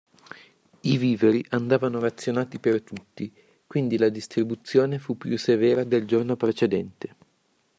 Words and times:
I 0.93 0.97
viveri 0.97 1.45
andavano 1.49 1.99
razionati 1.99 2.57
per 2.57 2.81
tutti, 2.81 3.31
quindi 3.67 3.99
la 3.99 4.09
distribuzione 4.09 4.97
fu 4.97 5.15
più 5.15 5.37
severa 5.37 5.83
del 5.83 6.07
giorno 6.07 6.35
precedente. 6.35 7.15